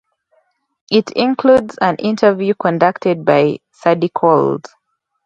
It 0.89 1.11
includes 1.11 1.77
an 1.79 1.97
interview 1.97 2.55
conducted 2.55 3.23
by 3.23 3.59
Sadie 3.71 4.09
Coles. 4.09 4.63